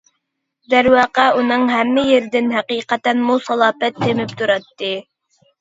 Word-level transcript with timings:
دەرۋەقە 0.73 1.25
ئۇنىڭ 1.41 1.67
ھەممە 1.73 2.05
يېرىدىن 2.11 2.49
ھەقىقەتەنمۇ 2.55 3.37
سالاپەت 3.49 4.03
تېمىپ 4.07 4.35
تۇراتتى. 4.41 4.95